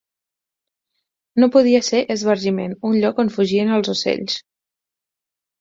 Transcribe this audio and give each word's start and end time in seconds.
No 1.43 1.49
podia 1.57 1.83
ser 1.89 2.01
esbargiment, 2.15 2.75
un 2.93 2.97
lloc 3.05 3.23
on 3.25 3.31
fugien 3.37 3.73
els 3.77 3.93
ocells 3.97 4.43